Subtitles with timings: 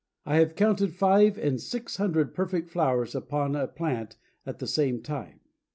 [0.25, 5.03] I have counted five and six hundred perfect flowers upon a plant at the same
[5.03, 5.41] time."